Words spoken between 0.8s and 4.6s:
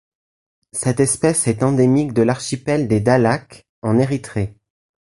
espèce est endémique de l'archipel des Dahlak en Érythrée.